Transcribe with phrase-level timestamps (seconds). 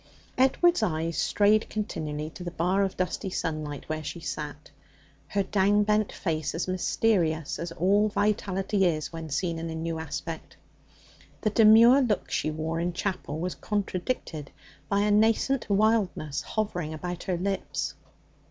[0.35, 4.71] Edward's eyes strayed continually to the bar of dusty sunlight where she sat,
[5.27, 9.99] her down bent face as mysterious as all vitality is when seen in a new
[9.99, 10.57] aspect.
[11.41, 14.49] The demure look she wore in chapel was contradicted
[14.89, 17.93] by a nascent wildness hovering about her lips.